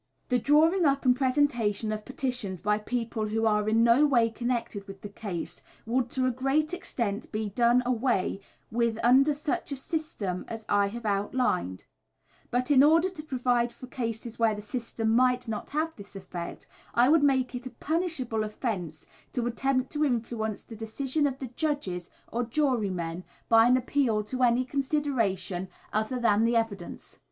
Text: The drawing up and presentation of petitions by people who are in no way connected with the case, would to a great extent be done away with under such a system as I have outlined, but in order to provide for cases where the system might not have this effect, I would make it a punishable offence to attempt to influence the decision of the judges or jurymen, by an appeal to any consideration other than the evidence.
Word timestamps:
The 0.29 0.39
drawing 0.39 0.83
up 0.83 1.05
and 1.05 1.15
presentation 1.15 1.91
of 1.91 2.05
petitions 2.05 2.59
by 2.59 2.79
people 2.79 3.27
who 3.27 3.45
are 3.45 3.69
in 3.69 3.83
no 3.83 4.03
way 4.03 4.31
connected 4.31 4.87
with 4.87 5.01
the 5.01 5.09
case, 5.09 5.61
would 5.85 6.09
to 6.09 6.25
a 6.25 6.31
great 6.31 6.73
extent 6.73 7.31
be 7.31 7.49
done 7.49 7.83
away 7.85 8.41
with 8.71 8.97
under 9.03 9.31
such 9.35 9.71
a 9.71 9.75
system 9.75 10.43
as 10.47 10.65
I 10.67 10.87
have 10.87 11.05
outlined, 11.05 11.85
but 12.49 12.71
in 12.71 12.81
order 12.81 13.09
to 13.09 13.21
provide 13.21 13.71
for 13.71 13.85
cases 13.85 14.39
where 14.39 14.55
the 14.55 14.61
system 14.63 15.15
might 15.15 15.47
not 15.47 15.69
have 15.69 15.95
this 15.95 16.15
effect, 16.15 16.65
I 16.95 17.07
would 17.07 17.21
make 17.21 17.53
it 17.53 17.67
a 17.67 17.69
punishable 17.69 18.43
offence 18.43 19.05
to 19.33 19.45
attempt 19.45 19.91
to 19.91 20.03
influence 20.03 20.63
the 20.63 20.75
decision 20.75 21.27
of 21.27 21.37
the 21.37 21.49
judges 21.49 22.09
or 22.31 22.43
jurymen, 22.43 23.23
by 23.49 23.67
an 23.67 23.77
appeal 23.77 24.23
to 24.23 24.41
any 24.41 24.65
consideration 24.65 25.67
other 25.93 26.17
than 26.17 26.43
the 26.43 26.55
evidence. 26.55 27.19